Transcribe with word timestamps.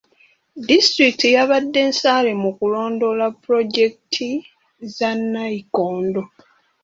Disitulikiti 0.67 1.27
yabadde 1.35 1.81
nsaale 1.89 2.31
mu 2.41 2.49
kulondoola 2.57 3.25
pulojekiti 3.41 4.29
za 4.95 5.11
nnayikondo. 5.19 6.21